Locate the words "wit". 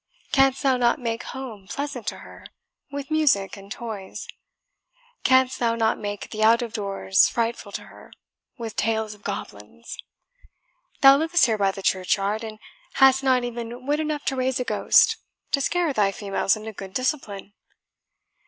13.85-13.99